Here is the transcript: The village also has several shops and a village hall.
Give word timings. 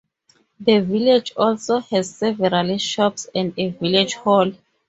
The 0.59 0.79
village 0.79 1.31
also 1.37 1.77
has 1.79 2.15
several 2.15 2.75
shops 2.79 3.27
and 3.35 3.53
a 3.55 3.69
village 3.69 4.15
hall. 4.15 4.51